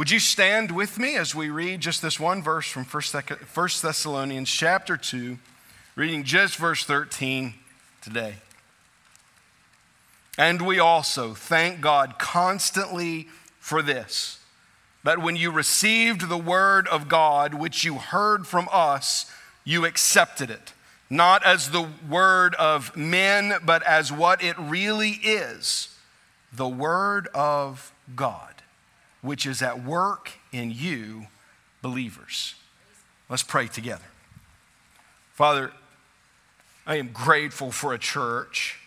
[0.00, 3.02] Would you stand with me as we read just this one verse from 1
[3.82, 5.36] Thessalonians chapter 2,
[5.94, 7.52] reading just verse 13
[8.00, 8.36] today?
[10.38, 13.28] And we also thank God constantly
[13.58, 14.38] for this
[15.04, 19.30] that when you received the word of God, which you heard from us,
[19.64, 20.72] you accepted it,
[21.10, 25.94] not as the word of men, but as what it really is
[26.54, 28.59] the word of God,
[29.22, 31.26] which is at work in you,
[31.82, 32.54] believers.
[33.28, 34.04] Let's pray together.
[35.32, 35.72] Father,
[36.86, 38.78] I am grateful for a church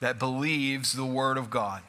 [0.00, 1.82] that believes the word of God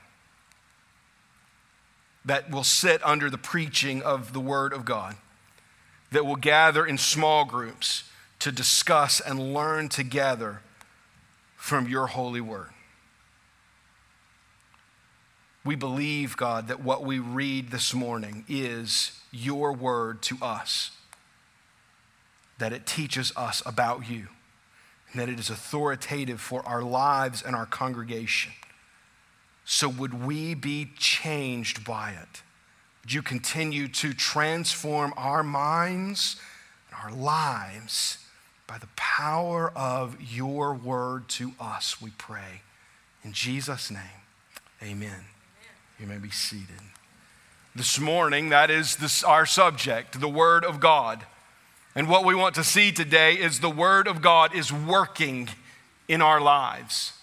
[2.28, 5.16] that will sit under the preaching of the Word of God,
[6.12, 8.04] that will gather in small groups
[8.40, 10.62] to discuss and learn together
[11.56, 12.70] from your holy Word.
[15.66, 20.92] We believe, God, that what we read this morning is your word to us,
[22.58, 24.28] that it teaches us about you,
[25.12, 28.54] and that it is authoritative for our lives and our congregation.
[29.66, 32.42] So, would we be changed by it?
[33.04, 36.38] Would you continue to transform our minds
[36.90, 38.20] and our lives
[38.68, 42.62] by the power of your word to us, we pray.
[43.24, 44.02] In Jesus' name,
[44.84, 45.26] amen.
[46.00, 46.68] You may be seated.
[47.76, 51.26] This morning, that is this, our subject, the Word of God.
[51.96, 55.50] And what we want to see today is the Word of God is working
[56.08, 57.14] in our lives.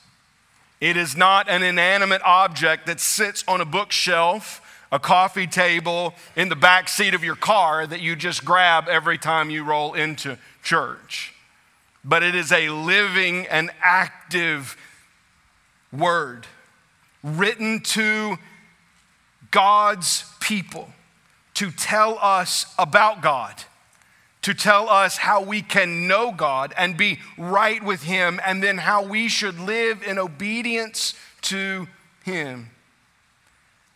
[0.80, 6.48] It is not an inanimate object that sits on a bookshelf, a coffee table, in
[6.48, 10.36] the back seat of your car that you just grab every time you roll into
[10.64, 11.32] church.
[12.04, 14.76] But it is a living and active
[15.92, 16.48] word
[17.22, 18.36] written to
[19.54, 20.90] God's people
[21.54, 23.54] to tell us about God
[24.44, 28.76] to tell us how we can know God and be right with Him, and then
[28.76, 31.88] how we should live in obedience to
[32.24, 32.68] Him.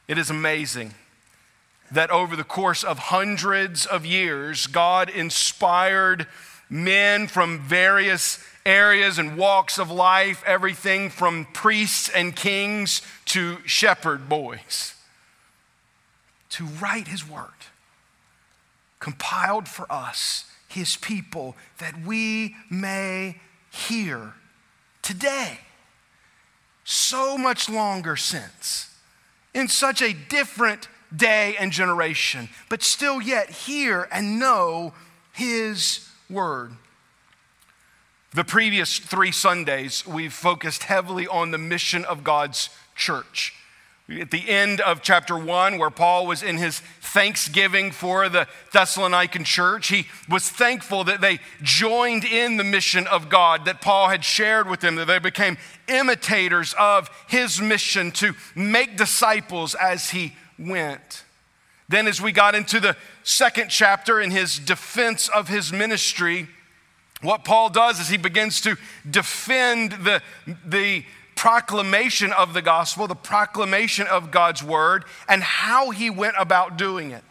[0.08, 0.94] It is amazing
[1.90, 6.26] that over the course of hundreds of years, God inspired
[6.70, 14.30] men from various areas and walks of life, everything from priests and kings to shepherd
[14.30, 14.94] boys,
[16.50, 17.52] to write His Word
[19.00, 24.34] compiled for us, his people, that we may hear
[25.02, 25.58] today.
[26.84, 28.94] So much longer since,
[29.54, 34.92] in such a different day and generation, but still yet hear and know
[35.32, 36.72] his word.
[38.34, 43.54] The previous three Sundays, we've focused heavily on the mission of God's church.
[44.10, 49.44] At the end of chapter one, where Paul was in his thanksgiving for the Thessalonican
[49.44, 54.24] church, he was thankful that they joined in the mission of God that Paul had
[54.24, 55.58] shared with them, that they became
[55.88, 61.24] imitators of his mission to make disciples as he went.
[61.90, 66.48] Then, as we got into the second chapter in his defense of his ministry,
[67.20, 68.76] what Paul does is he begins to
[69.10, 70.22] defend the,
[70.64, 71.04] the
[71.38, 77.12] proclamation of the gospel, the proclamation of God's word, and how he went about doing
[77.12, 77.22] it.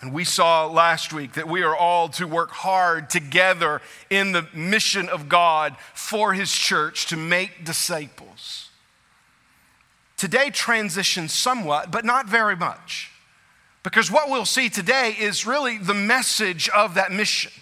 [0.00, 4.46] And we saw last week that we are all to work hard together in the
[4.54, 8.70] mission of God for his church to make disciples.
[10.16, 13.10] Today transitions somewhat, but not very much.
[13.82, 17.52] Because what we'll see today is really the message of that mission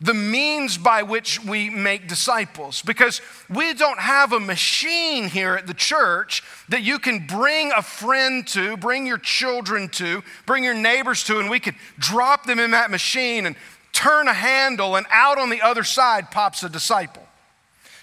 [0.00, 2.82] the means by which we make disciples.
[2.82, 7.82] Because we don't have a machine here at the church that you can bring a
[7.82, 12.58] friend to, bring your children to, bring your neighbors to, and we could drop them
[12.58, 13.56] in that machine and
[13.92, 17.26] turn a handle, and out on the other side pops a disciple.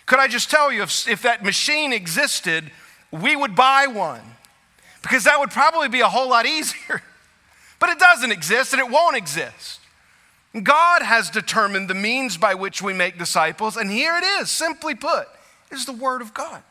[0.05, 2.71] Could I just tell you, if, if that machine existed,
[3.11, 4.21] we would buy one
[5.01, 7.01] because that would probably be a whole lot easier.
[7.79, 9.76] But it doesn't exist and it won't exist.
[10.63, 14.95] God has determined the means by which we make disciples, and here it is, simply
[14.95, 15.27] put,
[15.71, 16.63] is the Word of God.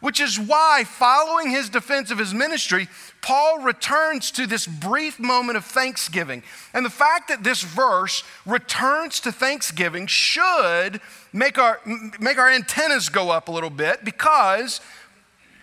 [0.00, 2.88] Which is why, following his defense of his ministry,
[3.22, 6.42] Paul returns to this brief moment of thanksgiving.
[6.74, 11.00] And the fact that this verse returns to thanksgiving should
[11.32, 11.80] make our,
[12.20, 14.82] make our antennas go up a little bit because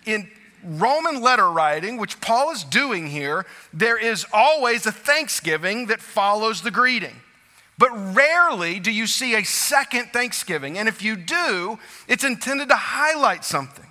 [0.06, 0.28] in
[0.64, 6.62] Roman letter writing, which Paul is doing here, there is always a thanksgiving that follows
[6.62, 7.21] the greeting.
[7.82, 10.78] But rarely do you see a second Thanksgiving.
[10.78, 13.88] And if you do, it's intended to highlight something.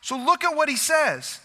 [0.00, 1.38] So look at what he says.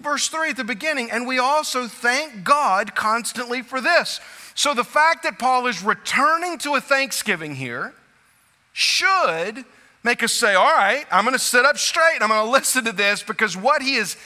[0.00, 4.20] Verse 3 at the beginning, and we also thank God constantly for this.
[4.54, 7.92] So the fact that Paul is returning to a thanksgiving here
[8.72, 9.66] should
[10.02, 12.14] make us say, all right, I'm going to sit up straight.
[12.14, 14.16] And I'm going to listen to this because what he is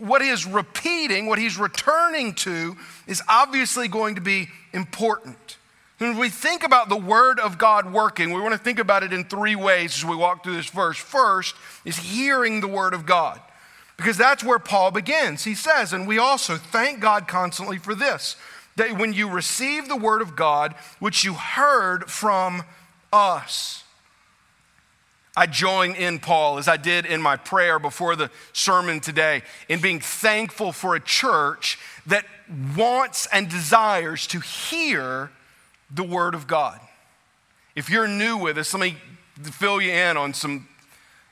[0.00, 2.76] what he is repeating, what he's returning to
[3.06, 5.57] is obviously going to be important.
[5.98, 9.12] When we think about the Word of God working, we want to think about it
[9.12, 10.96] in three ways as we walk through this verse.
[10.96, 13.40] First is hearing the Word of God,
[13.96, 15.42] because that's where Paul begins.
[15.42, 18.36] He says, and we also thank God constantly for this,
[18.76, 22.62] that when you receive the Word of God, which you heard from
[23.12, 23.82] us.
[25.36, 29.80] I join in Paul, as I did in my prayer before the sermon today, in
[29.80, 32.24] being thankful for a church that
[32.76, 35.30] wants and desires to hear
[35.90, 36.80] the Word of God.
[37.74, 38.96] If you're new with us, let me
[39.42, 40.68] fill you in on some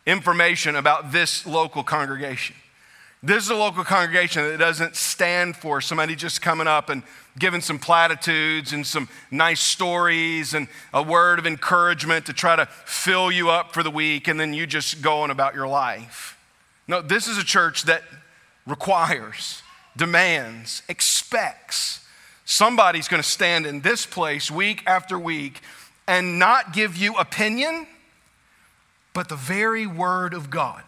[0.07, 2.55] information about this local congregation.
[3.23, 7.03] This is a local congregation that doesn't stand for somebody just coming up and
[7.39, 12.67] giving some platitudes and some nice stories and a word of encouragement to try to
[12.85, 16.39] fill you up for the week and then you just going about your life.
[16.87, 18.05] No, this is a church that
[18.67, 19.63] requires,
[19.97, 22.06] demands, expects
[22.47, 25.61] Somebody's going to stand in this place week after week
[26.07, 27.89] and not give you opinion,
[29.13, 30.85] but the very word of God.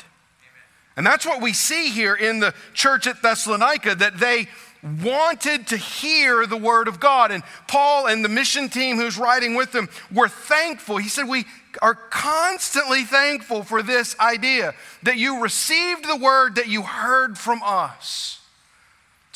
[0.97, 4.47] And that's what we see here in the church at Thessalonica that they
[5.03, 7.33] wanted to hear the word of God.
[7.33, 10.99] And Paul and the mission team who's riding with them were thankful.
[10.99, 11.45] He said, We
[11.83, 17.63] are constantly thankful for this idea that you received the word that you heard from
[17.65, 18.38] us.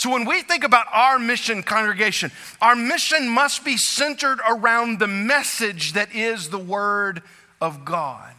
[0.02, 5.06] So, when we think about our mission, congregation, our mission must be centered around the
[5.06, 7.22] message that is the Word
[7.60, 8.34] of God.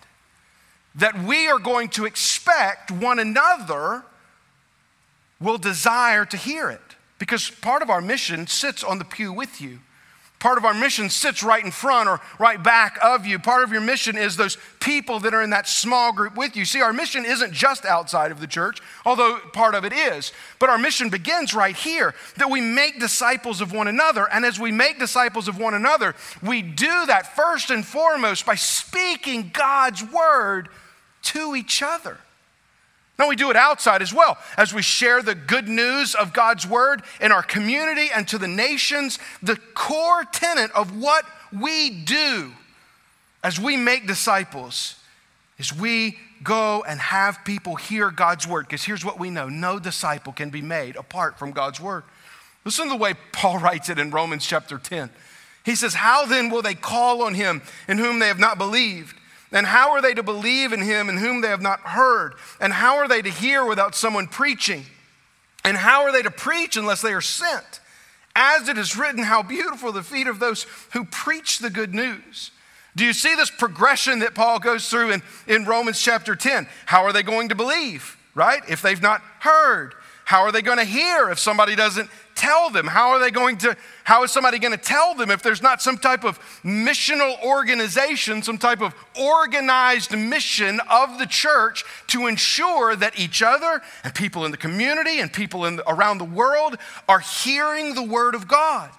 [0.93, 4.03] That we are going to expect one another
[5.39, 6.81] will desire to hear it.
[7.17, 9.79] Because part of our mission sits on the pew with you.
[10.43, 13.39] Part of our mission sits right in front or right back of you.
[13.39, 16.65] Part of your mission is those people that are in that small group with you.
[16.65, 20.33] See, our mission isn't just outside of the church, although part of it is.
[20.59, 24.29] But our mission begins right here that we make disciples of one another.
[24.29, 28.55] And as we make disciples of one another, we do that first and foremost by
[28.55, 30.67] speaking God's word
[31.21, 32.17] to each other.
[33.19, 36.65] Now, we do it outside as well as we share the good news of God's
[36.65, 39.19] word in our community and to the nations.
[39.43, 42.51] The core tenet of what we do
[43.43, 44.95] as we make disciples
[45.59, 48.65] is we go and have people hear God's word.
[48.65, 52.03] Because here's what we know no disciple can be made apart from God's word.
[52.65, 55.09] Listen to the way Paul writes it in Romans chapter 10.
[55.63, 59.17] He says, How then will they call on him in whom they have not believed?
[59.53, 62.33] And how are they to believe in him in whom they have not heard?
[62.59, 64.85] And how are they to hear without someone preaching?
[65.63, 67.79] And how are they to preach unless they are sent?
[68.35, 72.49] As it is written, how beautiful the feet of those who preach the good news.
[72.95, 76.67] Do you see this progression that Paul goes through in, in Romans chapter 10?
[76.87, 78.61] How are they going to believe, right?
[78.67, 79.93] If they've not heard.
[80.25, 82.87] How are they going to hear if somebody doesn't tell them?
[82.87, 85.81] How are they going to, how is somebody going to tell them if there's not
[85.81, 92.95] some type of missional organization, some type of organized mission of the church to ensure
[92.95, 96.77] that each other and people in the community and people in around the world
[97.07, 98.89] are hearing the word of God?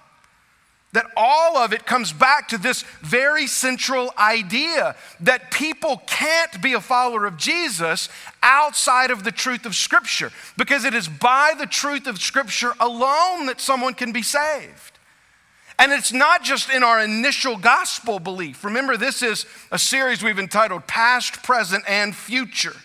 [0.95, 6.73] That all of it comes back to this very central idea that people can't be
[6.73, 8.09] a follower of Jesus
[8.41, 13.45] outside of the truth of Scripture, because it is by the truth of Scripture alone
[13.45, 14.93] that someone can be saved.
[15.77, 18.63] And it's not just in our initial gospel belief.
[18.63, 22.75] Remember, this is a series we've entitled Past, Present, and Future.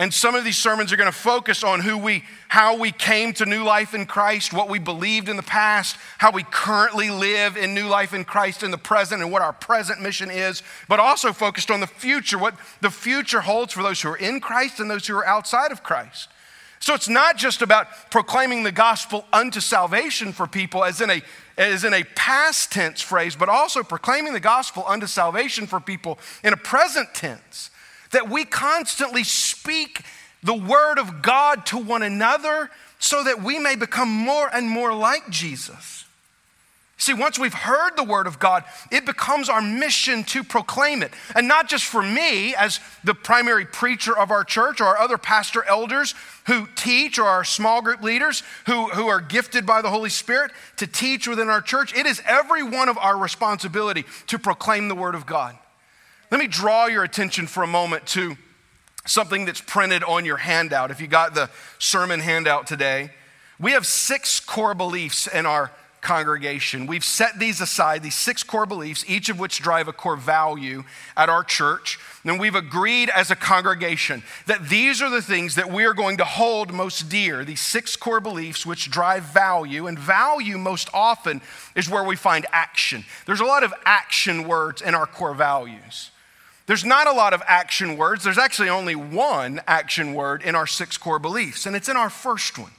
[0.00, 3.34] And some of these sermons are going to focus on who we, how we came
[3.34, 7.58] to new life in Christ, what we believed in the past, how we currently live
[7.58, 11.00] in new life in Christ in the present, and what our present mission is, but
[11.00, 14.80] also focused on the future, what the future holds for those who are in Christ
[14.80, 16.30] and those who are outside of Christ.
[16.78, 21.20] So it's not just about proclaiming the gospel unto salvation for people as in a
[21.58, 26.18] as in a past tense phrase, but also proclaiming the gospel unto salvation for people
[26.42, 27.68] in a present tense
[28.10, 29.24] that we constantly
[29.60, 30.02] speak
[30.42, 34.94] the word of God to one another so that we may become more and more
[34.94, 36.06] like Jesus.
[36.96, 41.12] See, once we've heard the word of God, it becomes our mission to proclaim it.
[41.34, 45.16] And not just for me as the primary preacher of our church or our other
[45.16, 46.14] pastor elders
[46.46, 50.52] who teach or our small group leaders who, who are gifted by the Holy Spirit
[50.76, 51.94] to teach within our church.
[51.94, 55.56] It is every one of our responsibility to proclaim the word of God.
[56.30, 58.36] Let me draw your attention for a moment to
[59.06, 60.90] something that's printed on your handout.
[60.90, 63.10] If you got the sermon handout today,
[63.58, 66.86] we have six core beliefs in our congregation.
[66.86, 70.84] We've set these aside, these six core beliefs, each of which drive a core value
[71.16, 71.98] at our church.
[72.24, 76.18] And we've agreed as a congregation that these are the things that we are going
[76.18, 79.86] to hold most dear, these six core beliefs which drive value.
[79.86, 81.40] And value, most often,
[81.74, 83.04] is where we find action.
[83.26, 86.10] There's a lot of action words in our core values.
[86.70, 88.22] There's not a lot of action words.
[88.22, 92.08] There's actually only one action word in our six core beliefs, and it's in our
[92.08, 92.70] first one.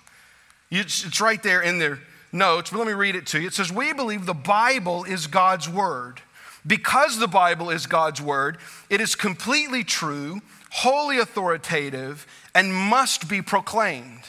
[0.69, 1.99] It's right there in there
[2.31, 3.47] notes, but let me read it to you.
[3.47, 6.21] It says, We believe the Bible is God's Word.
[6.65, 13.41] Because the Bible is God's Word, it is completely true, wholly authoritative, and must be
[13.41, 14.23] proclaimed.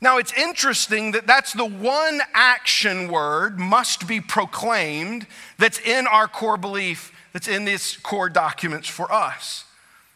[0.00, 6.26] Now, it's interesting that that's the one action word, must be proclaimed, that's in our
[6.26, 9.66] core belief, that's in these core documents for us.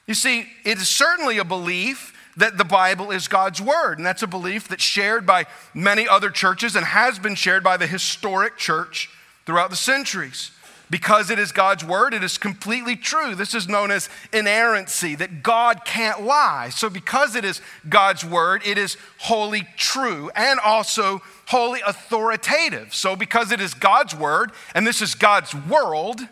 [0.06, 3.98] You see, it is certainly a belief that the Bible is God's Word.
[3.98, 7.76] And that's a belief that's shared by many other churches and has been shared by
[7.76, 9.10] the historic church
[9.44, 10.50] throughout the centuries.
[10.88, 13.34] Because it is God's Word, it is completely true.
[13.34, 16.70] This is known as inerrancy, that God can't lie.
[16.70, 22.94] So, because it is God's Word, it is wholly true and also wholly authoritative.
[22.94, 26.22] So, because it is God's Word and this is God's world,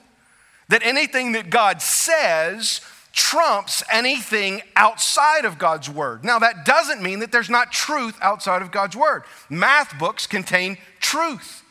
[0.68, 2.80] that anything that God says
[3.12, 6.24] trumps anything outside of God's Word.
[6.24, 9.24] Now, that doesn't mean that there's not truth outside of God's Word.
[9.50, 11.64] Math books contain truth.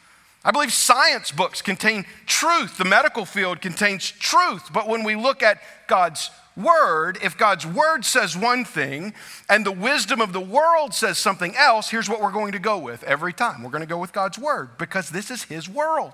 [0.43, 2.77] I believe science books contain truth.
[2.77, 4.71] The medical field contains truth.
[4.73, 9.13] But when we look at God's Word, if God's Word says one thing
[9.47, 12.77] and the wisdom of the world says something else, here's what we're going to go
[12.77, 13.63] with every time.
[13.63, 16.13] We're going to go with God's Word because this is His world.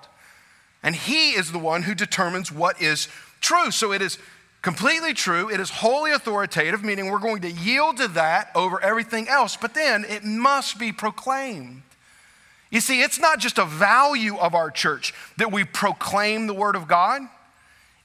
[0.84, 3.08] And He is the one who determines what is
[3.42, 3.72] true.
[3.72, 4.20] So it is
[4.62, 5.50] completely true.
[5.50, 9.74] It is wholly authoritative, meaning we're going to yield to that over everything else, but
[9.74, 11.84] then it must be proclaimed.
[12.72, 16.76] You see, it's not just a value of our church that we proclaim the Word
[16.76, 17.22] of God,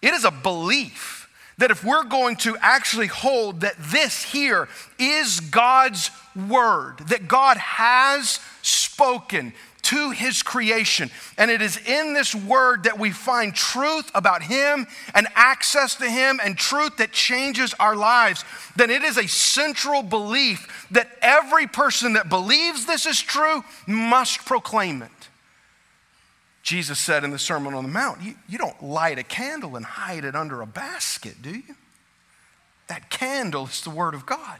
[0.02, 1.18] it is a belief
[1.58, 4.68] that if we're going to actually hold that this here
[4.98, 6.10] is God's
[6.48, 9.52] Word, that God has spoken,
[9.88, 11.10] to his creation.
[11.38, 16.10] And it is in this word that we find truth about him and access to
[16.10, 18.44] him and truth that changes our lives.
[18.76, 24.44] Then it is a central belief that every person that believes this is true must
[24.44, 25.10] proclaim it.
[26.62, 29.86] Jesus said in the Sermon on the Mount, you, you don't light a candle and
[29.86, 31.76] hide it under a basket, do you?
[32.88, 34.58] That candle is the Word of God.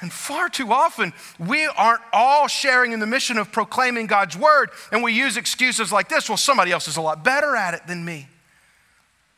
[0.00, 4.70] And far too often, we aren't all sharing in the mission of proclaiming God's word,
[4.92, 7.86] and we use excuses like this well, somebody else is a lot better at it
[7.86, 8.28] than me.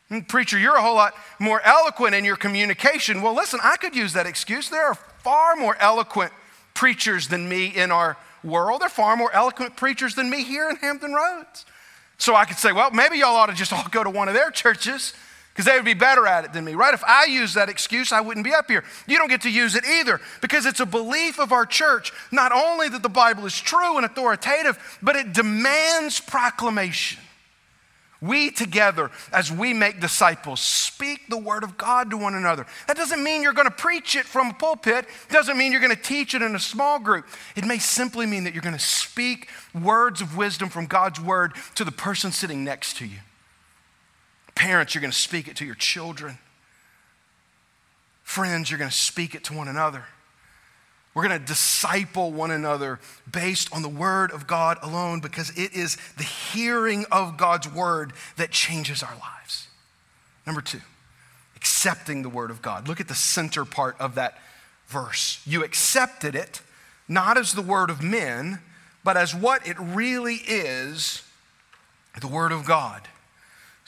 [0.09, 3.21] And preacher, you're a whole lot more eloquent in your communication.
[3.21, 4.69] Well, listen, I could use that excuse.
[4.69, 6.33] There are far more eloquent
[6.73, 8.81] preachers than me in our world.
[8.81, 11.65] There are far more eloquent preachers than me here in Hampton Roads.
[12.17, 14.33] So I could say, well, maybe y'all ought to just all go to one of
[14.33, 15.13] their churches
[15.53, 16.93] because they would be better at it than me, right?
[16.93, 18.83] If I use that excuse, I wouldn't be up here.
[19.07, 22.51] You don't get to use it either because it's a belief of our church, not
[22.51, 27.19] only that the Bible is true and authoritative, but it demands proclamation.
[28.21, 32.65] We together, as we make disciples, speak the word of God to one another.
[32.87, 35.05] That doesn't mean you're going to preach it from a pulpit.
[35.29, 37.25] It doesn't mean you're going to teach it in a small group.
[37.55, 41.53] It may simply mean that you're going to speak words of wisdom from God's word
[41.75, 43.19] to the person sitting next to you.
[44.59, 46.37] Parents, you're going to speak it to your children.
[48.23, 50.03] Friends, you're going to speak it to one another.
[51.13, 52.99] We're going to disciple one another
[53.31, 58.11] based on the Word of God alone because it is the hearing of God's Word
[58.35, 59.69] that changes our lives.
[60.45, 60.81] Number two,
[61.55, 62.85] accepting the Word of God.
[62.89, 64.37] Look at the center part of that
[64.87, 65.41] verse.
[65.45, 66.61] You accepted it
[67.07, 68.59] not as the Word of men,
[69.05, 71.23] but as what it really is
[72.19, 73.07] the Word of God.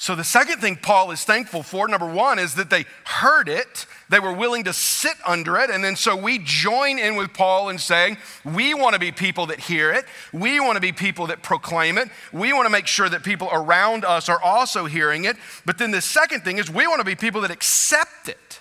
[0.01, 3.85] So, the second thing Paul is thankful for, number one, is that they heard it.
[4.09, 5.69] They were willing to sit under it.
[5.69, 9.45] And then so we join in with Paul in saying, we want to be people
[9.45, 10.05] that hear it.
[10.33, 12.09] We want to be people that proclaim it.
[12.33, 15.37] We want to make sure that people around us are also hearing it.
[15.67, 18.59] But then the second thing is, we want to be people that accept it.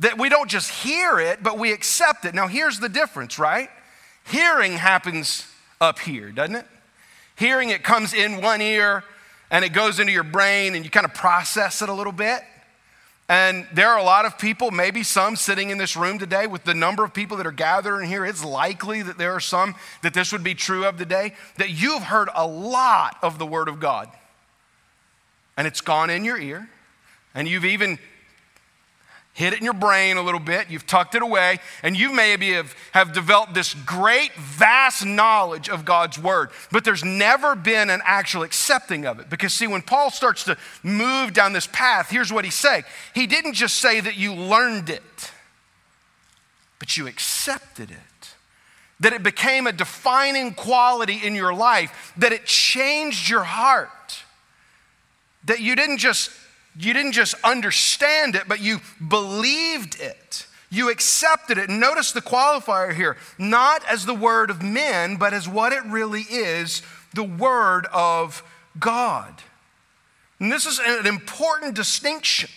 [0.00, 2.34] That we don't just hear it, but we accept it.
[2.34, 3.70] Now, here's the difference, right?
[4.24, 5.46] Hearing happens
[5.80, 6.66] up here, doesn't it?
[7.36, 9.04] Hearing it comes in one ear
[9.50, 12.42] and it goes into your brain and you kind of process it a little bit.
[13.28, 16.64] And there are a lot of people, maybe some sitting in this room today with
[16.64, 18.26] the number of people that are gathering here.
[18.26, 22.02] It's likely that there are some that this would be true of today, that you've
[22.02, 24.08] heard a lot of the Word of God.
[25.56, 26.68] And it's gone in your ear.
[27.32, 28.00] And you've even
[29.40, 32.52] hid it in your brain a little bit, you've tucked it away, and you maybe
[32.52, 38.02] have, have developed this great, vast knowledge of God's word, but there's never been an
[38.04, 39.30] actual accepting of it.
[39.30, 43.26] Because, see, when Paul starts to move down this path, here's what he's saying He
[43.26, 45.32] didn't just say that you learned it,
[46.78, 47.96] but you accepted it.
[49.00, 53.88] That it became a defining quality in your life, that it changed your heart.
[55.46, 56.30] That you didn't just
[56.78, 60.46] you didn't just understand it, but you believed it.
[60.70, 61.68] You accepted it.
[61.68, 66.22] Notice the qualifier here not as the word of men, but as what it really
[66.22, 68.42] is the word of
[68.78, 69.42] God.
[70.38, 72.50] And this is an important distinction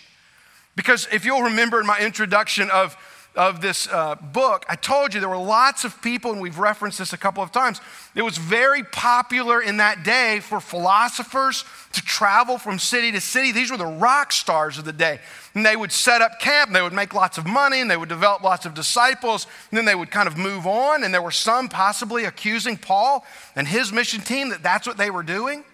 [0.76, 2.96] because if you'll remember in my introduction of
[3.36, 6.98] of this uh, book, I told you there were lots of people, and we've referenced
[6.98, 7.80] this a couple of times.
[8.14, 13.50] It was very popular in that day for philosophers to travel from city to city.
[13.50, 15.18] These were the rock stars of the day.
[15.54, 17.96] And they would set up camp, and they would make lots of money, and they
[17.96, 21.02] would develop lots of disciples, and then they would kind of move on.
[21.02, 23.24] And there were some possibly accusing Paul
[23.56, 25.64] and his mission team that that's what they were doing.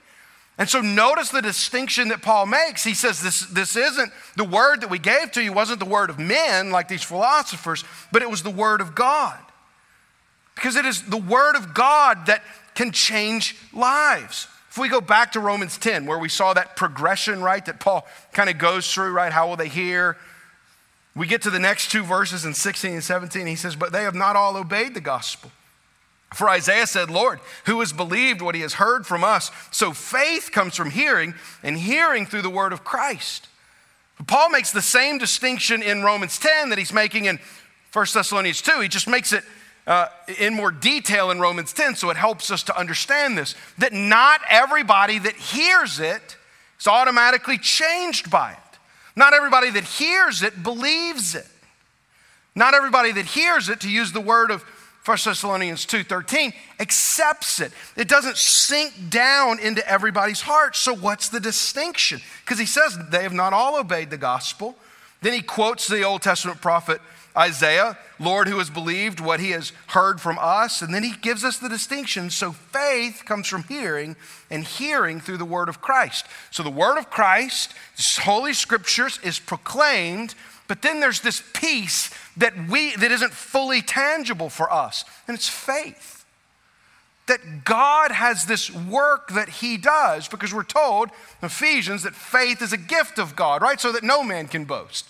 [0.60, 2.84] And so notice the distinction that Paul makes.
[2.84, 6.10] He says this, this isn't the word that we gave to you, wasn't the word
[6.10, 9.38] of men like these philosophers, but it was the word of God.
[10.54, 12.42] Because it is the word of God that
[12.74, 14.48] can change lives.
[14.68, 18.06] If we go back to Romans 10, where we saw that progression, right, that Paul
[18.34, 20.18] kind of goes through, right, how will they hear?
[21.16, 23.46] We get to the next two verses in 16 and 17.
[23.46, 25.50] He says, But they have not all obeyed the gospel.
[26.34, 29.50] For Isaiah said, Lord, who has believed what he has heard from us?
[29.70, 33.48] So faith comes from hearing, and hearing through the word of Christ.
[34.26, 37.40] Paul makes the same distinction in Romans 10 that he's making in
[37.92, 38.80] 1 Thessalonians 2.
[38.80, 39.42] He just makes it
[39.86, 40.06] uh,
[40.38, 44.40] in more detail in Romans 10, so it helps us to understand this that not
[44.48, 46.36] everybody that hears it
[46.78, 48.78] is automatically changed by it.
[49.16, 51.46] Not everybody that hears it believes it.
[52.54, 54.64] Not everybody that hears it, to use the word of
[55.04, 57.72] 1 Thessalonians 2:13 accepts it.
[57.96, 60.76] It doesn't sink down into everybody's heart.
[60.76, 62.20] So what's the distinction?
[62.44, 64.76] Because he says they have not all obeyed the gospel.
[65.22, 67.00] Then he quotes the Old Testament prophet
[67.36, 71.44] Isaiah, Lord who has believed what he has heard from us, and then he gives
[71.44, 72.28] us the distinction.
[72.28, 74.16] So faith comes from hearing
[74.50, 76.26] and hearing through the word of Christ.
[76.50, 77.72] So the word of Christ,
[78.18, 80.34] holy scriptures is proclaimed
[80.70, 85.48] but then there's this piece that we that isn't fully tangible for us, and it's
[85.48, 86.26] faith.
[87.26, 92.60] That God has this work that He does, because we're told in Ephesians that faith
[92.60, 93.80] is a gift of God, right?
[93.80, 95.06] So that no man can boast.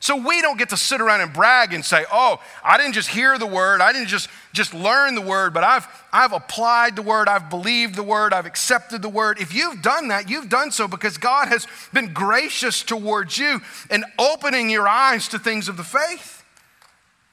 [0.00, 3.08] So we don't get to sit around and brag and say, oh, I didn't just
[3.08, 7.02] hear the word, I didn't just, just learn the word, but I've, I've applied the
[7.02, 9.40] word, I've believed the word, I've accepted the word.
[9.40, 13.60] If you've done that, you've done so because God has been gracious towards you
[13.90, 16.37] and opening your eyes to things of the faith.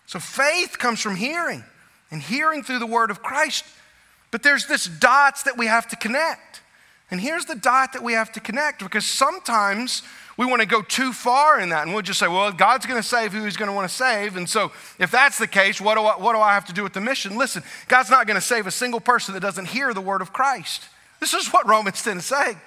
[0.05, 1.63] So faith comes from hearing
[2.11, 3.65] and hearing through the word of Christ.
[4.31, 6.61] But there's this dots that we have to connect.
[7.11, 10.01] And here's the dot that we have to connect because sometimes
[10.37, 13.01] we want to go too far in that and we'll just say, well, God's going
[13.01, 14.35] to save who he's going to want to save.
[14.35, 16.83] And so if that's the case, what do, I, what do I have to do
[16.83, 17.37] with the mission?
[17.37, 20.33] Listen, God's not going to save a single person that doesn't hear the word of
[20.33, 20.83] Christ.
[21.19, 22.59] This is what Romans 10 is saying.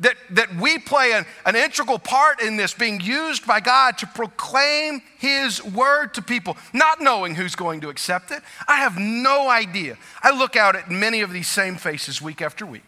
[0.00, 4.08] That, that we play an, an integral part in this, being used by God to
[4.08, 8.42] proclaim His word to people, not knowing who's going to accept it.
[8.66, 9.96] I have no idea.
[10.20, 12.82] I look out at many of these same faces week after week.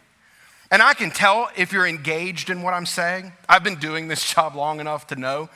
[0.71, 3.33] And I can tell if you're engaged in what I'm saying.
[3.49, 5.49] I've been doing this job long enough to know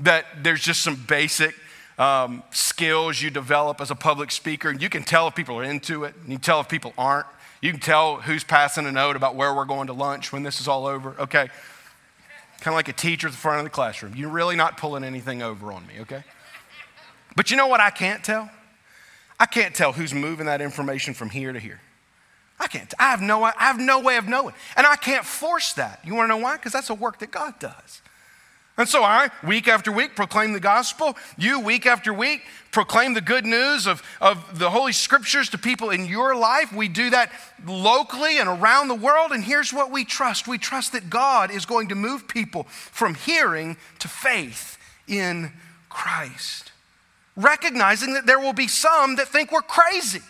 [0.00, 1.54] that there's just some basic
[1.98, 4.68] um, skills you develop as a public speaker.
[4.68, 6.92] And you can tell if people are into it, and you can tell if people
[6.96, 7.26] aren't.
[7.60, 10.60] You can tell who's passing a note about where we're going to lunch when this
[10.60, 11.14] is all over.
[11.18, 11.48] Okay.
[12.60, 14.14] Kind of like a teacher at the front of the classroom.
[14.16, 16.24] You're really not pulling anything over on me, okay?
[17.36, 18.50] But you know what I can't tell?
[19.38, 21.80] I can't tell who's moving that information from here to here.
[22.60, 22.92] I can't.
[22.98, 23.44] I have no.
[23.44, 26.00] I have no way of knowing, and I can't force that.
[26.04, 26.56] You want to know why?
[26.56, 28.02] Because that's a work that God does.
[28.78, 31.16] And so I, week after week, proclaim the gospel.
[31.36, 35.90] You, week after week, proclaim the good news of, of the Holy Scriptures to people
[35.90, 36.72] in your life.
[36.72, 37.32] We do that
[37.66, 39.32] locally and around the world.
[39.32, 43.16] And here's what we trust we trust that God is going to move people from
[43.16, 45.50] hearing to faith in
[45.88, 46.70] Christ,
[47.34, 50.22] recognizing that there will be some that think we're crazy.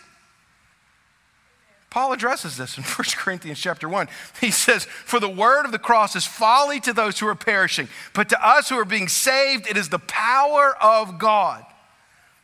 [1.89, 4.07] Paul addresses this in 1 Corinthians chapter 1.
[4.41, 7.87] He says, For the word of the cross is folly to those who are perishing,
[8.13, 11.65] but to us who are being saved, it is the power of God.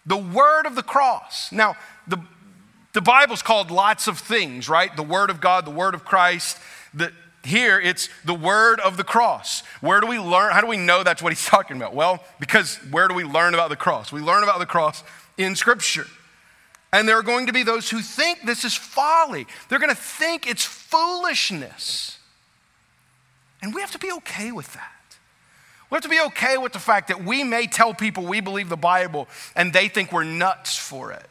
[0.06, 1.52] The word of the cross.
[1.52, 1.76] Now,
[2.08, 2.18] the,
[2.94, 4.96] the Bible's called lots of things, right?
[4.96, 6.58] The word of God, the word of Christ.
[6.94, 7.12] The,
[7.44, 9.62] here it's the word of the cross.
[9.82, 10.52] Where do we learn?
[10.54, 11.94] How do we know that's what he's talking about?
[11.94, 14.12] Well, because where do we learn about the cross?
[14.12, 15.04] We learn about the cross
[15.38, 16.08] in Scripture.
[16.96, 19.48] And there are going to be those who think this is folly.
[19.68, 22.18] They're going to think it's foolishness.
[23.62, 25.18] And we have to be okay with that.
[25.90, 28.70] We have to be okay with the fact that we may tell people we believe
[28.70, 29.28] the Bible
[29.58, 31.30] and they think we're nuts for it.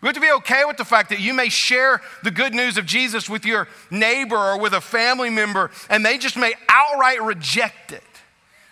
[0.00, 2.76] We have to be okay with the fact that you may share the good news
[2.76, 7.22] of Jesus with your neighbor or with a family member and they just may outright
[7.22, 8.02] reject it.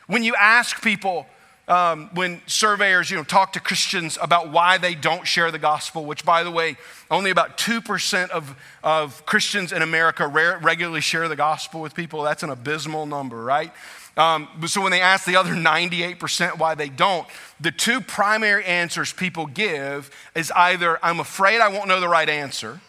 [0.09, 1.29] When you ask people,
[1.71, 6.05] um, when surveyors you know, talk to Christians about why they don't share the gospel,
[6.05, 6.77] which, by the way,
[7.13, 12.23] only about 2% of, of Christians in America rare, regularly share the gospel with people.
[12.25, 13.73] That's an abysmal number, right?
[14.17, 17.27] Um, so when they ask the other 98% why they don't,
[17.61, 22.29] the two primary answers people give is either, I'm afraid I won't know the right
[22.29, 22.81] answer,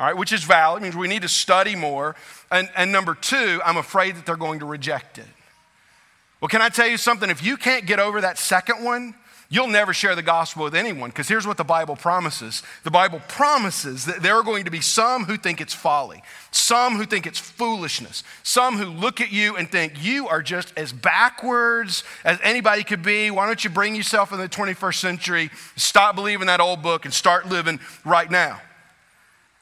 [0.00, 2.16] all right, which is valid, means we need to study more.
[2.50, 5.26] And, and number two, I'm afraid that they're going to reject it.
[6.46, 7.28] Well, can I tell you something?
[7.28, 9.16] If you can't get over that second one,
[9.48, 13.20] you'll never share the gospel with anyone because here's what the Bible promises the Bible
[13.26, 17.26] promises that there are going to be some who think it's folly, some who think
[17.26, 22.38] it's foolishness, some who look at you and think you are just as backwards as
[22.44, 23.28] anybody could be.
[23.32, 27.12] Why don't you bring yourself in the 21st century, stop believing that old book, and
[27.12, 28.60] start living right now?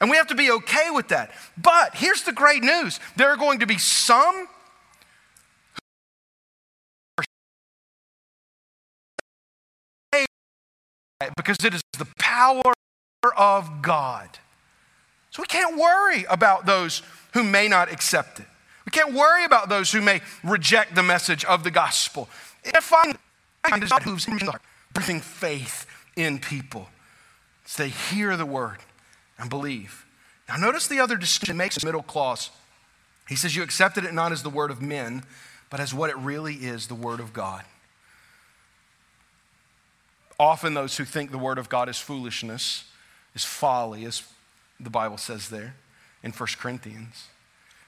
[0.02, 1.30] And we have to be okay with that.
[1.56, 4.48] But here's the great news there are going to be some
[11.36, 12.72] because it is the power
[13.36, 14.28] of God.
[15.30, 18.46] So we can't worry about those who may not accept it.
[18.86, 22.28] We can't worry about those who may reject the message of the gospel.
[22.62, 23.14] If I'm
[24.92, 26.88] bringing faith in people
[27.64, 28.78] so they hear the word
[29.38, 30.04] and believe.
[30.48, 32.50] Now, notice the other distinction makes middle clause.
[33.28, 35.24] He says, You accepted it not as the word of men,
[35.70, 37.64] but as what it really is the word of God.
[40.38, 42.84] Often, those who think the word of God is foolishness,
[43.34, 44.22] is folly, as
[44.80, 45.74] the Bible says there
[46.22, 47.28] in 1 Corinthians.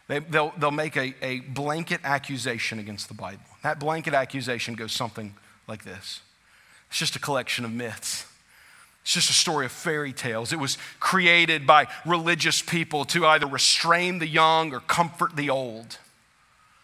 [0.08, 3.42] They, will they'll make a, a blanket accusation against the Bible.
[3.62, 5.34] That blanket accusation goes something
[5.66, 6.20] like this
[6.88, 8.26] it's just a collection of myths.
[9.02, 10.52] It's just a story of fairy tales.
[10.52, 15.98] It was created by religious people to either restrain the young or comfort the old.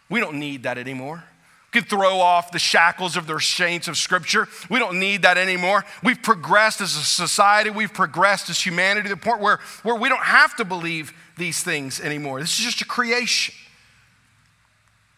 [0.08, 1.24] We don't need that anymore
[1.72, 4.46] could throw off the shackles of the restraints of Scripture.
[4.68, 5.84] We don't need that anymore.
[6.02, 10.08] We've progressed as a society, we've progressed as humanity to the point where, where we
[10.08, 12.40] don't have to believe these things anymore.
[12.40, 13.54] This is just a creation.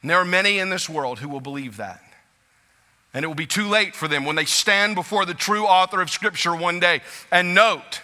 [0.00, 2.00] And there are many in this world who will believe that.
[3.12, 6.00] And it will be too late for them when they stand before the true author
[6.00, 8.00] of Scripture one day and note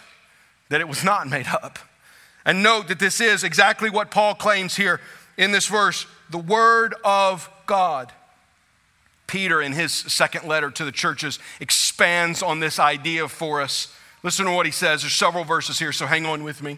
[0.69, 1.79] that it was not made up.
[2.45, 4.99] And note that this is exactly what Paul claims here
[5.37, 8.11] in this verse the Word of God.
[9.31, 13.87] Peter, in his second letter to the churches, expands on this idea for us.
[14.23, 15.01] Listen to what he says.
[15.01, 16.77] There's several verses here, so hang on with me.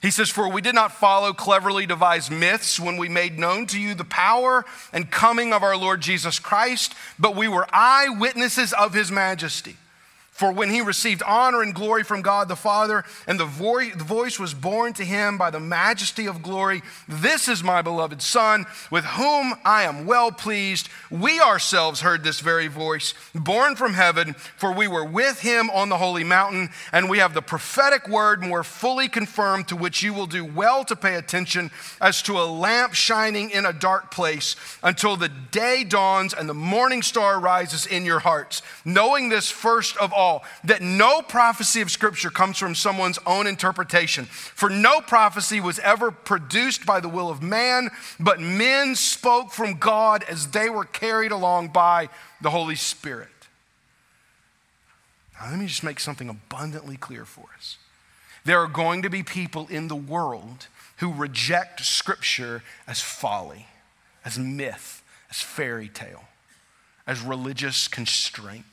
[0.00, 3.80] He says, For we did not follow cleverly devised myths when we made known to
[3.80, 8.94] you the power and coming of our Lord Jesus Christ, but we were eyewitnesses of
[8.94, 9.76] his majesty.
[10.38, 14.04] For when he received honor and glory from God the Father, and the, vo- the,
[14.04, 18.64] voice was borne to him by the majesty of glory, This is my beloved Son,
[18.88, 20.90] with whom I am well pleased.
[21.10, 25.88] We ourselves heard this very voice, born from heaven, for we were with him on
[25.88, 30.14] the holy mountain, and we have the prophetic word more fully confirmed, to which you
[30.14, 34.54] will do well to pay attention, as to a lamp shining in a dark place,
[34.84, 38.62] until the day dawns and the morning star rises in your hearts.
[38.84, 43.46] Knowing this first of all, all that no prophecy of Scripture comes from someone's own
[43.46, 44.26] interpretation.
[44.26, 49.78] For no prophecy was ever produced by the will of man, but men spoke from
[49.78, 52.08] God as they were carried along by
[52.40, 53.28] the Holy Spirit.
[55.40, 57.78] Now, let me just make something abundantly clear for us.
[58.44, 63.66] There are going to be people in the world who reject Scripture as folly,
[64.24, 66.24] as myth, as fairy tale,
[67.06, 68.64] as religious constraint.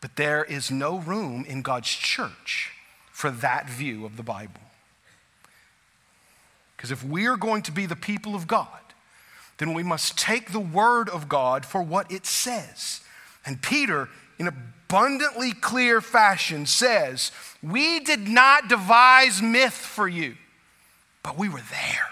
[0.00, 2.72] But there is no room in God's church
[3.12, 4.60] for that view of the Bible.
[6.76, 8.68] Because if we are going to be the people of God,
[9.58, 13.02] then we must take the word of God for what it says.
[13.44, 14.08] And Peter,
[14.38, 17.30] in abundantly clear fashion, says,
[17.62, 20.36] We did not devise myth for you,
[21.22, 22.08] but we were there.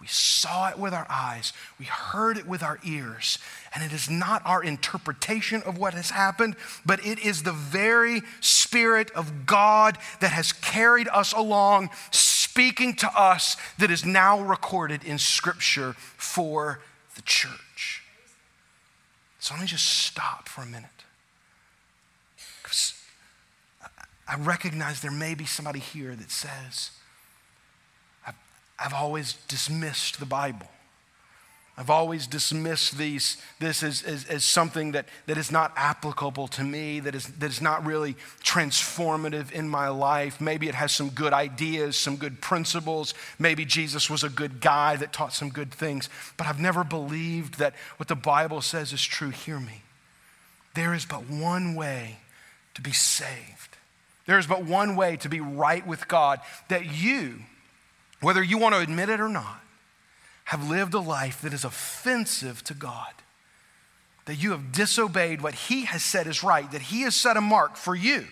[0.00, 3.38] We saw it with our eyes, we heard it with our ears,
[3.74, 6.54] and it is not our interpretation of what has happened,
[6.86, 13.08] but it is the very Spirit of God that has carried us along, speaking to
[13.18, 16.80] us that is now recorded in Scripture for
[17.16, 18.02] the church.
[19.40, 20.90] So let me just stop for a minute.
[22.62, 22.94] Because
[24.28, 26.92] I recognize there may be somebody here that says,
[28.26, 28.36] I've,
[28.78, 30.68] I've always dismissed the Bible.
[31.76, 36.62] I've always dismissed these, this as, as, as, something that, that is not applicable to
[36.62, 40.40] me, that is, that is not really transformative in my life.
[40.40, 43.12] Maybe it has some good ideas, some good principles.
[43.40, 46.08] Maybe Jesus was a good guy that taught some good things.
[46.36, 49.30] But I've never believed that what the Bible says is true.
[49.30, 49.82] Hear me.
[50.74, 52.18] There is but one way
[52.74, 53.76] to be saved,
[54.26, 57.40] there is but one way to be right with God that you,
[58.20, 59.63] whether you want to admit it or not,
[60.44, 63.12] have lived a life that is offensive to God.
[64.26, 67.40] That you have disobeyed what He has said is right, that He has set a
[67.40, 68.26] mark for you.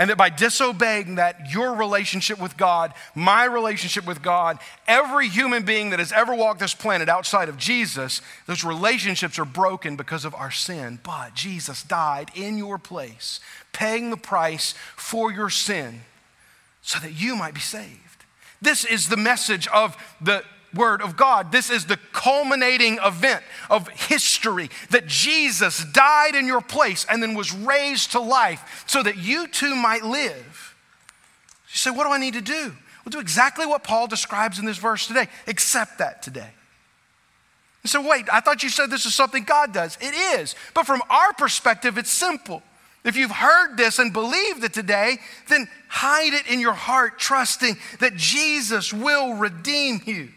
[0.00, 5.64] And that by disobeying that, your relationship with God, my relationship with God, every human
[5.64, 10.24] being that has ever walked this planet outside of Jesus, those relationships are broken because
[10.24, 11.00] of our sin.
[11.02, 13.40] But Jesus died in your place,
[13.72, 16.02] paying the price for your sin
[16.80, 18.24] so that you might be saved.
[18.62, 21.50] This is the message of the Word of God.
[21.50, 27.34] This is the culminating event of history that Jesus died in your place and then
[27.34, 30.74] was raised to life so that you too might live.
[31.70, 32.74] You say, What do I need to do?
[33.04, 35.28] Well, do exactly what Paul describes in this verse today.
[35.46, 36.50] Accept that today.
[37.82, 39.96] You say, Wait, I thought you said this is something God does.
[40.00, 40.54] It is.
[40.74, 42.62] But from our perspective, it's simple.
[43.04, 47.76] If you've heard this and believed it today, then hide it in your heart, trusting
[48.00, 50.28] that Jesus will redeem you.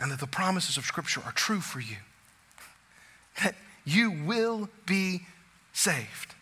[0.00, 1.96] And that the promises of Scripture are true for you,
[3.42, 5.22] that you will be
[5.72, 6.34] saved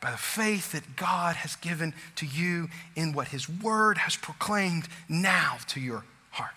[0.00, 4.88] by the faith that God has given to you in what His Word has proclaimed
[5.08, 6.54] now to your heart.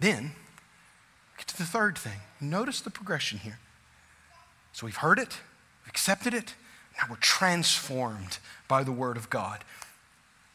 [0.00, 0.32] Then,
[1.38, 2.20] get to the third thing.
[2.40, 3.58] Notice the progression here.
[4.72, 5.38] So we've heard it,
[5.82, 6.54] we've accepted it,
[6.98, 8.38] now we're transformed
[8.68, 9.64] by the Word of God.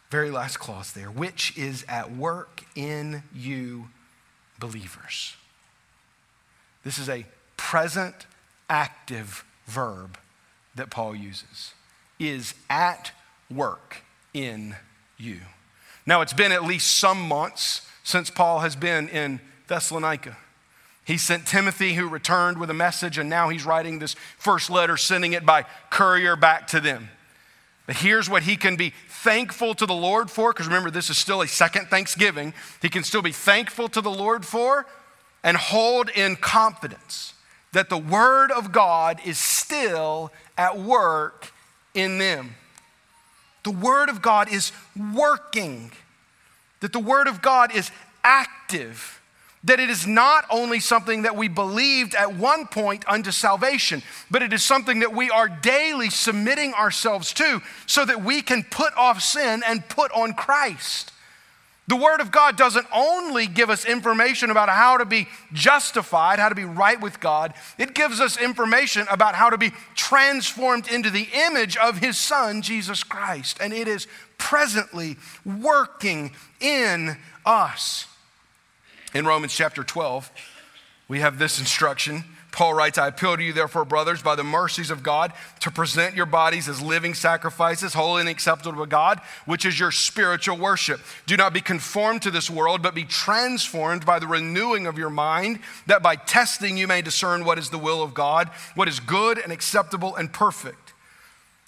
[0.09, 3.89] Very last clause there, which is at work in you
[4.59, 5.35] believers.
[6.83, 7.25] This is a
[7.57, 8.25] present
[8.69, 10.17] active verb
[10.75, 11.73] that Paul uses,
[12.19, 13.11] is at
[13.51, 13.97] work
[14.33, 14.75] in
[15.17, 15.39] you.
[16.05, 20.37] Now, it's been at least some months since Paul has been in Thessalonica.
[21.03, 24.95] He sent Timothy, who returned with a message, and now he's writing this first letter,
[24.95, 27.09] sending it by courier back to them.
[27.85, 28.93] But here's what he can be
[29.27, 32.53] thankful to the Lord for, because remember, this is still a second Thanksgiving.
[32.81, 34.85] He can still be thankful to the Lord for
[35.43, 37.33] and hold in confidence
[37.73, 41.51] that the Word of God is still at work
[41.93, 42.55] in them.
[43.63, 44.71] The Word of God is
[45.13, 45.91] working,
[46.79, 47.91] that the Word of God is
[48.23, 49.21] active
[49.63, 54.41] that it is not only something that we believed at one point unto salvation, but
[54.41, 58.95] it is something that we are daily submitting ourselves to so that we can put
[58.95, 61.11] off sin and put on Christ.
[61.87, 66.49] The Word of God doesn't only give us information about how to be justified, how
[66.49, 71.09] to be right with God, it gives us information about how to be transformed into
[71.09, 73.57] the image of His Son, Jesus Christ.
[73.61, 74.05] And it is
[74.37, 75.15] presently
[75.45, 78.06] working in us.
[79.13, 80.31] In Romans chapter 12,
[81.07, 82.23] we have this instruction.
[82.51, 86.15] Paul writes, I appeal to you, therefore, brothers, by the mercies of God, to present
[86.15, 90.99] your bodies as living sacrifices, holy and acceptable to God, which is your spiritual worship.
[91.27, 95.11] Do not be conformed to this world, but be transformed by the renewing of your
[95.11, 98.99] mind, that by testing you may discern what is the will of God, what is
[98.99, 100.93] good and acceptable and perfect.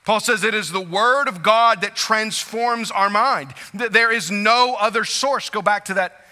[0.05, 3.53] Paul says it is the Word of God that transforms our mind.
[3.73, 5.51] There is no other source.
[5.51, 6.25] Go back to that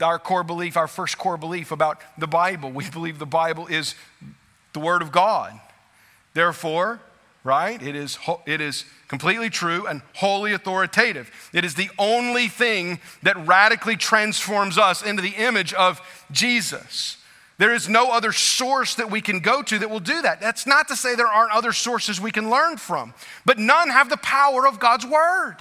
[0.00, 2.70] our core belief, our first core belief about the Bible.
[2.70, 3.94] We believe the Bible is
[4.72, 5.58] the Word of God.
[6.32, 7.00] Therefore,
[7.44, 11.30] right, it is, it is completely true and wholly authoritative.
[11.52, 16.00] It is the only thing that radically transforms us into the image of
[16.32, 17.18] Jesus.
[17.56, 20.40] There is no other source that we can go to that will do that.
[20.40, 23.14] That's not to say there aren't other sources we can learn from,
[23.46, 25.58] but none have the power of God's Word.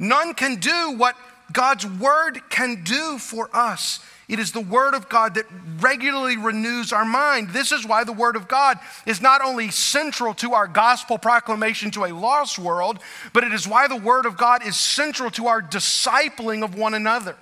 [0.00, 1.14] None can do what
[1.52, 4.00] God's word can do for us.
[4.28, 5.46] It is the word of God that
[5.80, 7.50] regularly renews our mind.
[7.50, 11.90] This is why the word of God is not only central to our gospel proclamation
[11.92, 12.98] to a lost world,
[13.32, 16.94] but it is why the word of God is central to our discipling of one
[16.94, 17.36] another.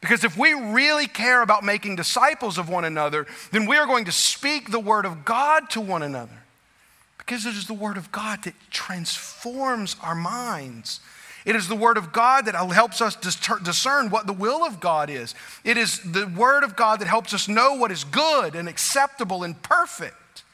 [0.00, 4.04] Because if we really care about making disciples of one another, then we are going
[4.04, 6.42] to speak the word of God to one another
[7.16, 11.00] Because it is the Word of God that transforms our minds.
[11.48, 15.08] It is the Word of God that helps us discern what the will of God
[15.08, 15.34] is.
[15.64, 19.42] It is the Word of God that helps us know what is good and acceptable
[19.42, 20.44] and perfect.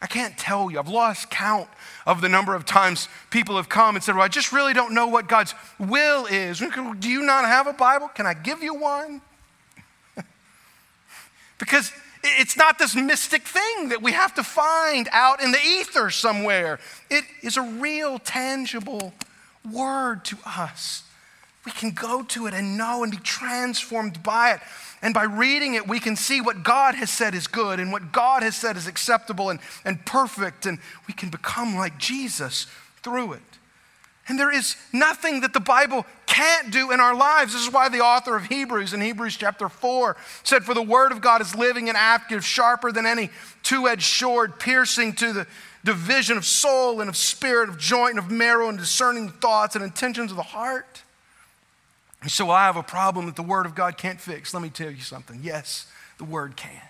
[0.00, 0.78] I can't tell you.
[0.78, 1.68] I've lost count
[2.06, 4.94] of the number of times people have come and said, Well, I just really don't
[4.94, 6.60] know what God's will is.
[6.60, 8.06] Do you not have a Bible?
[8.06, 9.20] Can I give you one?
[11.58, 11.90] because
[12.22, 16.78] it's not this mystic thing that we have to find out in the ether somewhere.
[17.10, 19.12] It is a real, tangible
[19.64, 21.04] word to us.
[21.64, 24.60] We can go to it and know and be transformed by it.
[25.02, 28.10] And by reading it, we can see what God has said is good and what
[28.10, 30.66] God has said is acceptable and, and perfect.
[30.66, 32.66] And we can become like Jesus
[33.02, 33.42] through it.
[34.28, 37.54] And there is nothing that the Bible can't do in our lives.
[37.54, 41.12] This is why the author of Hebrews in Hebrews chapter 4 said, For the word
[41.12, 43.30] of God is living and active, sharper than any
[43.62, 45.46] two edged sword, piercing to the
[45.88, 49.82] division of soul and of spirit, of joint and of marrow, and discerning thoughts and
[49.82, 51.02] intentions of the heart.
[52.20, 54.52] And so I have a problem that the Word of God can't fix.
[54.52, 55.40] Let me tell you something.
[55.42, 55.86] Yes,
[56.18, 56.82] the Word can.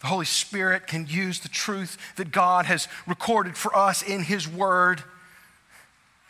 [0.00, 4.46] The Holy Spirit can use the truth that God has recorded for us in His
[4.46, 5.02] Word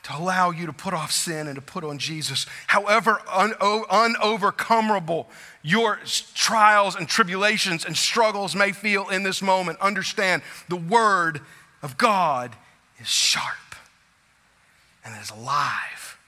[0.06, 2.46] to allow you to put off sin and to put on Jesus.
[2.68, 5.26] However un- unovercomable
[5.62, 5.98] your
[6.32, 11.40] trials and tribulations and struggles may feel in this moment, understand the Word
[11.82, 12.54] of God
[13.00, 13.74] is sharp
[15.04, 16.18] and it is alive.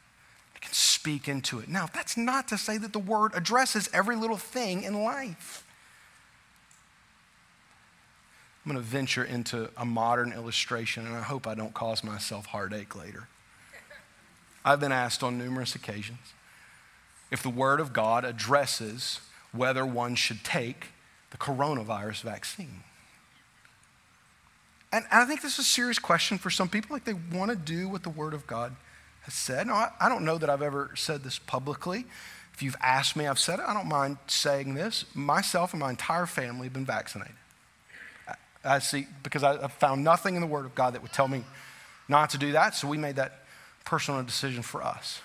[0.56, 1.68] You can speak into it.
[1.68, 5.64] Now, that's not to say that the Word addresses every little thing in life.
[8.66, 12.46] I'm going to venture into a modern illustration, and I hope I don't cause myself
[12.46, 13.28] heartache later.
[14.68, 16.18] I've been asked on numerous occasions
[17.30, 20.88] if the Word of God addresses whether one should take
[21.30, 22.82] the coronavirus vaccine.
[24.92, 26.94] And, I think this is a serious question for some people.
[26.94, 28.76] Like they want to do what the Word of God
[29.22, 29.68] has said.
[29.68, 32.04] Now, I, don't know that I've ever said this publicly.
[32.52, 33.64] If you've asked me, I've said it.
[33.66, 35.06] I don't mind saying this.
[35.14, 37.36] Myself and my entire family have been vaccinated.
[38.28, 41.12] I, I see, because I, I found nothing in the Word of God that would
[41.14, 41.44] tell me
[42.06, 42.74] not to do that.
[42.74, 43.44] So we made that
[43.88, 45.22] personal decision for us.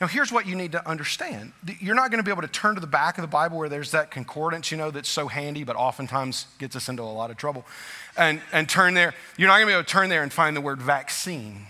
[0.00, 1.52] Now, here's what you need to understand.
[1.80, 3.68] You're not going to be able to turn to the back of the Bible where
[3.68, 7.32] there's that concordance, you know, that's so handy, but oftentimes gets us into a lot
[7.32, 7.66] of trouble.
[8.16, 9.14] And, and turn there.
[9.36, 11.66] You're not going to be able to turn there and find the word vaccine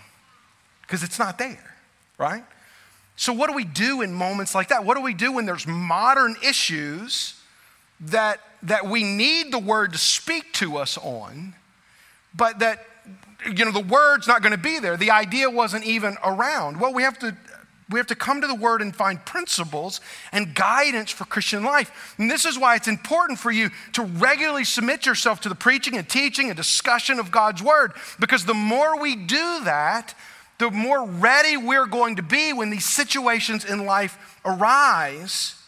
[0.83, 1.75] because it's not there,
[2.19, 2.43] right?
[3.15, 4.85] So, what do we do in moments like that?
[4.85, 7.41] What do we do when there's modern issues
[8.01, 11.55] that, that we need the word to speak to us on,
[12.35, 12.85] but that
[13.45, 14.97] you know, the word's not going to be there.
[14.97, 16.79] The idea wasn't even around.
[16.79, 17.35] Well, we have to
[17.89, 20.01] we have to come to the word and find principles
[20.31, 22.15] and guidance for Christian life.
[22.17, 25.97] And this is why it's important for you to regularly submit yourself to the preaching
[25.97, 27.91] and teaching and discussion of God's word.
[28.19, 30.15] Because the more we do that,
[30.59, 35.62] the more ready we're going to be when these situations in life arise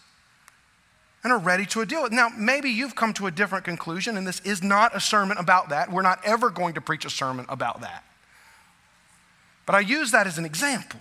[1.26, 2.12] and are ready to deal with.
[2.12, 5.70] Now, maybe you've come to a different conclusion, and this is not a sermon about
[5.70, 5.92] that.
[5.92, 8.04] We're not ever going to preach a sermon about that.
[9.66, 11.00] But I use that as an example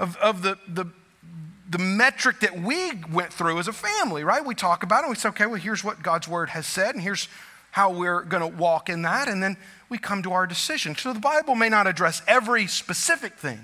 [0.00, 0.86] of, of the, the,
[1.70, 4.44] the metric that we went through as a family, right?
[4.44, 6.96] We talk about it, and we say, okay, well, here's what God's word has said,
[6.96, 7.28] and here's
[7.70, 9.56] how we're going to walk in that, and then
[9.88, 10.96] we come to our decision.
[10.96, 13.60] So the Bible may not address every specific thing,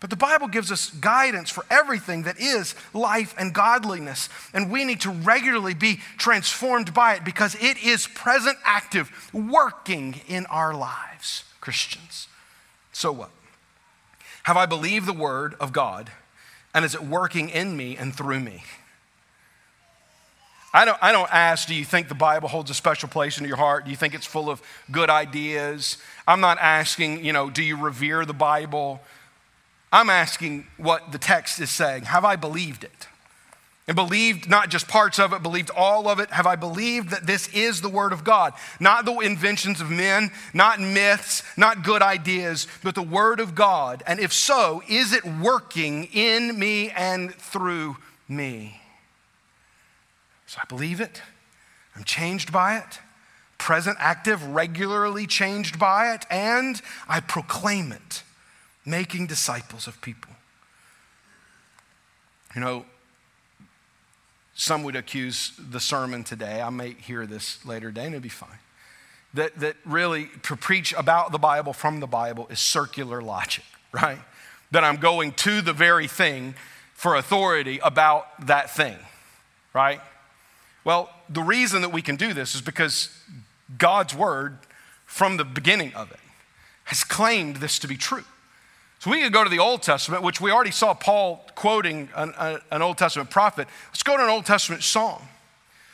[0.00, 4.28] but the Bible gives us guidance for everything that is life and godliness.
[4.54, 10.20] And we need to regularly be transformed by it because it is present, active, working
[10.28, 12.28] in our lives, Christians.
[12.92, 13.30] So what?
[14.44, 16.10] Have I believed the word of God
[16.72, 18.62] and is it working in me and through me?
[20.72, 23.46] I don't, I don't ask, do you think the Bible holds a special place in
[23.46, 23.84] your heart?
[23.84, 25.96] Do you think it's full of good ideas?
[26.26, 29.00] I'm not asking, you know, do you revere the Bible?
[29.92, 32.04] I'm asking what the text is saying.
[32.04, 33.08] Have I believed it?
[33.86, 36.30] And believed not just parts of it, believed all of it?
[36.30, 38.52] Have I believed that this is the Word of God?
[38.78, 44.02] Not the inventions of men, not myths, not good ideas, but the Word of God.
[44.06, 47.96] And if so, is it working in me and through
[48.28, 48.82] me?
[50.46, 51.22] So I believe it.
[51.96, 53.00] I'm changed by it,
[53.56, 58.22] present, active, regularly changed by it, and I proclaim it
[58.88, 60.32] making disciples of people.
[62.54, 62.86] You know,
[64.54, 68.28] some would accuse the sermon today, I may hear this later today and it'll be
[68.28, 68.58] fine,
[69.34, 74.18] that, that really to preach about the Bible from the Bible is circular logic, right?
[74.70, 76.54] That I'm going to the very thing
[76.94, 78.96] for authority about that thing,
[79.72, 80.00] right?
[80.82, 83.10] Well, the reason that we can do this is because
[83.76, 84.58] God's word
[85.08, 86.20] from the beginning of it,
[86.84, 88.24] has claimed this to be true.
[89.00, 92.34] So we could go to the Old Testament, which we already saw Paul quoting an,
[92.70, 93.68] an, Old Testament prophet.
[93.90, 95.22] Let's go to an Old Testament psalm.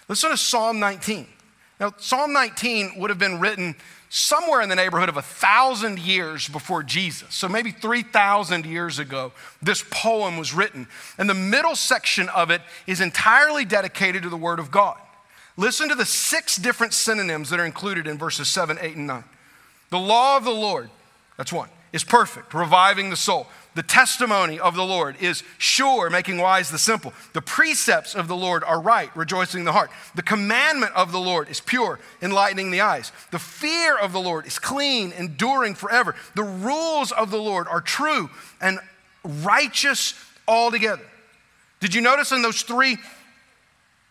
[0.09, 1.26] Listen to Psalm 19.
[1.80, 3.74] Now, Psalm 19 would have been written
[4.09, 7.34] somewhere in the neighborhood of a thousand years before Jesus.
[7.34, 10.86] So maybe 3,000 years ago, this poem was written.
[11.18, 14.96] And the middle section of it is entirely dedicated to the Word of God.
[15.57, 19.24] Listen to the six different synonyms that are included in verses 7, 8, and 9.
[19.90, 20.88] The law of the Lord,
[21.36, 23.47] that's one is perfect, reviving the soul.
[23.76, 27.14] The testimony of the Lord is sure, making wise the simple.
[27.34, 29.90] The precepts of the Lord are right, rejoicing the heart.
[30.16, 33.12] The commandment of the Lord is pure, enlightening the eyes.
[33.30, 36.16] The fear of the Lord is clean, enduring forever.
[36.34, 38.28] The rules of the Lord are true
[38.61, 38.80] and
[39.22, 40.14] righteous
[40.49, 41.05] altogether.
[41.78, 42.97] Did you notice in those three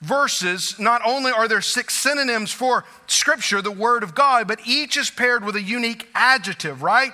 [0.01, 4.95] verses, not only are there six synonyms for Scripture, the Word of God, but each
[4.95, 7.11] is paired with a unique adjective, right?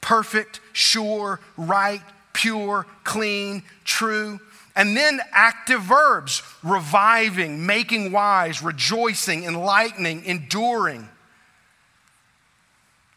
[0.00, 4.40] Perfect, sure, right, pure, clean, true.
[4.76, 11.08] And then active verbs reviving, making wise, rejoicing, enlightening, enduring.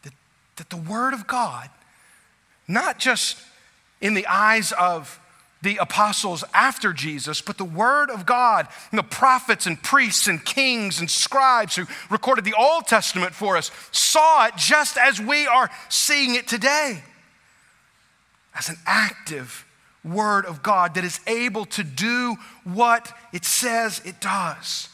[0.02, 0.12] That,
[0.56, 1.70] that the Word of God,
[2.66, 3.38] not just
[4.00, 5.20] in the eyes of
[5.62, 10.44] the apostles after Jesus, but the Word of God and the prophets and priests and
[10.44, 15.46] kings and scribes who recorded the Old Testament for us saw it just as we
[15.46, 17.02] are seeing it today
[18.54, 19.64] as an active
[20.04, 24.88] Word of God that is able to do what it says it does.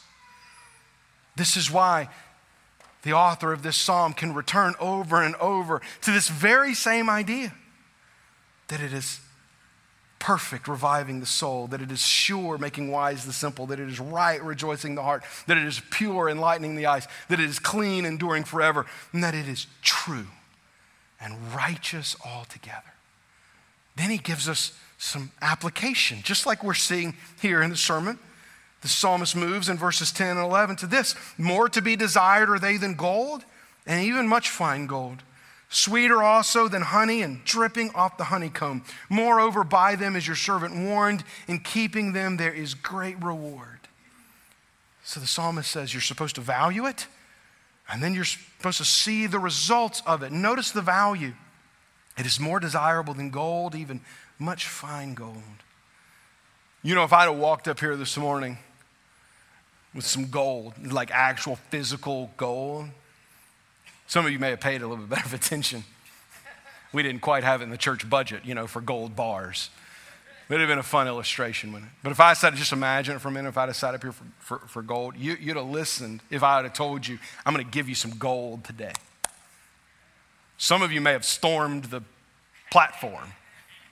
[1.35, 2.09] This is why
[3.01, 7.53] the author of this psalm can return over and over to this very same idea
[8.67, 9.19] that it is
[10.19, 13.99] perfect, reviving the soul, that it is sure, making wise the simple, that it is
[13.99, 18.05] right, rejoicing the heart, that it is pure, enlightening the eyes, that it is clean,
[18.05, 20.27] enduring forever, and that it is true
[21.21, 22.93] and righteous altogether.
[23.95, 28.19] Then he gives us some application, just like we're seeing here in the sermon.
[28.81, 32.59] The psalmist moves in verses 10 and 11 to this More to be desired are
[32.59, 33.43] they than gold,
[33.85, 35.23] and even much fine gold
[35.69, 38.83] sweeter also than honey and dripping off the honeycomb.
[39.09, 41.23] Moreover, by them is your servant warned.
[41.47, 43.79] In keeping them, there is great reward.
[45.03, 47.07] So the psalmist says you're supposed to value it,
[47.91, 50.31] and then you're supposed to see the results of it.
[50.31, 51.33] Notice the value.
[52.17, 54.01] It is more desirable than gold, even
[54.37, 55.41] much fine gold.
[56.83, 58.57] You know, if I'd have walked up here this morning
[59.93, 62.89] with some gold, like actual physical gold,
[64.09, 65.83] some of you may have paid a little bit better attention.
[66.91, 69.69] We didn't quite have it in the church budget, you know, for gold bars.
[70.49, 71.95] It would have been a fun illustration, wouldn't it?
[72.01, 74.01] But if I said, just imagine it for a minute, if I'd have sat up
[74.01, 77.53] here for, for, for gold, you, would have listened if I had told you, I'm
[77.53, 78.93] going to give you some gold today.
[80.57, 82.01] Some of you may have stormed the
[82.71, 83.33] platform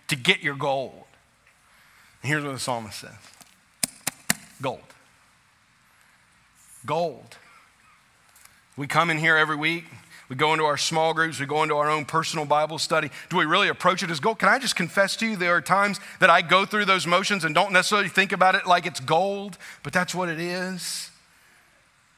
[0.07, 1.03] to get your gold.
[2.23, 3.11] And here's what the psalmist says
[4.63, 4.81] gold.
[6.87, 7.37] Gold.
[8.75, 9.85] We come in here every week,
[10.29, 13.09] we go into our small groups, we go into our own personal Bible study.
[13.29, 14.39] Do we really approach it as gold?
[14.39, 17.45] Can I just confess to you, there are times that I go through those motions
[17.45, 21.11] and don't necessarily think about it like it's gold, but that's what it is.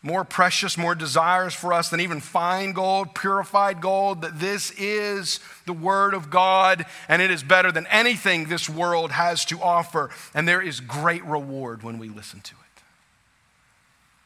[0.02, 5.42] More precious, more desires for us than even fine gold, purified gold, that this is
[5.66, 10.10] the Word of God and it is better than anything this world has to offer.
[10.34, 12.69] And there is great reward when we listen to it.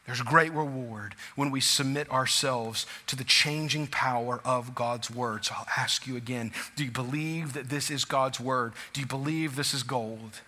[0.06, 5.46] There's a great reward when we submit ourselves to the changing power of God's word.
[5.46, 8.74] So I'll ask you again do you believe that this is God's word?
[8.92, 10.40] Do you believe this is gold?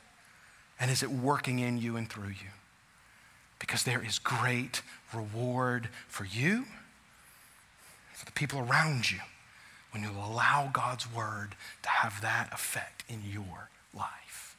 [0.78, 2.50] And is it working in you and through you?
[3.58, 4.82] Because there is great
[5.14, 6.66] reward for you,
[8.12, 9.20] for the people around you,
[9.90, 14.54] when you allow God's word to have that effect in your life.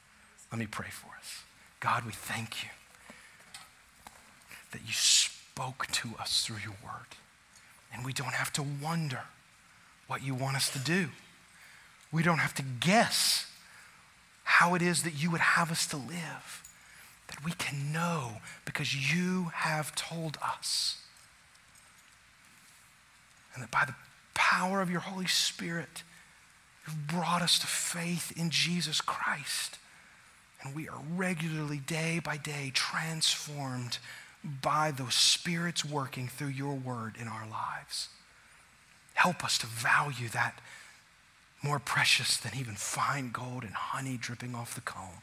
[0.51, 1.43] Let me pray for us.
[1.79, 2.69] God, we thank you
[4.71, 7.15] that you spoke to us through your word.
[7.93, 9.21] And we don't have to wonder
[10.07, 11.09] what you want us to do.
[12.11, 13.45] We don't have to guess
[14.43, 16.63] how it is that you would have us to live.
[17.27, 21.01] That we can know because you have told us.
[23.53, 23.95] And that by the
[24.33, 26.03] power of your Holy Spirit,
[26.85, 29.77] you've brought us to faith in Jesus Christ.
[30.61, 33.97] And we are regularly, day by day, transformed
[34.61, 38.09] by those spirits working through your word in our lives.
[39.13, 40.59] Help us to value that
[41.63, 45.21] more precious than even fine gold and honey dripping off the comb.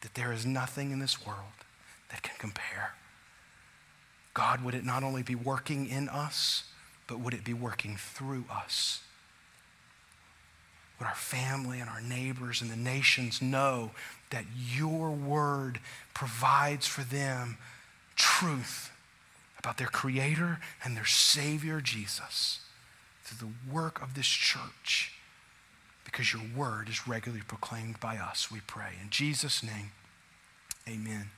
[0.00, 1.64] That there is nothing in this world
[2.10, 2.94] that can compare.
[4.34, 6.64] God, would it not only be working in us,
[7.08, 9.00] but would it be working through us?
[10.98, 13.90] Would our family and our neighbors and the nations know
[14.30, 15.80] that your word
[16.14, 17.56] provides for them
[18.18, 18.90] truth
[19.58, 22.60] about their Creator and their Savior, Jesus,
[23.24, 25.12] through the work of this church?
[26.04, 28.92] Because your word is regularly proclaimed by us, we pray.
[29.02, 29.92] In Jesus' name,
[30.88, 31.30] amen.